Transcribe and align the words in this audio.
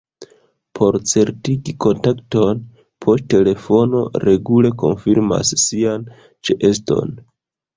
Por 0.77 0.95
certigi 1.11 1.75
kontakton 1.85 2.63
poŝtelefono 3.07 4.01
regule 4.27 4.73
konfirmas 4.85 5.53
sian 5.69 6.09
ĉeeston. 6.49 7.15